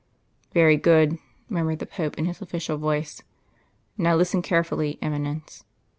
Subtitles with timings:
[0.55, 3.21] '""Very good," murmured the Pope, in his official voice.
[3.99, 5.63] "Now listen carefully, Eminence."